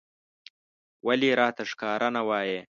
ولې 1.07 1.29
راته 1.39 1.63
ښکاره 1.71 2.09
نه 2.15 2.21
وايې 2.27 2.59